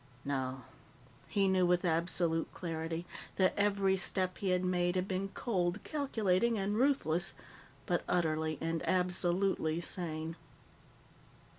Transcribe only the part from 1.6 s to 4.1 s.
with absolute clarity that every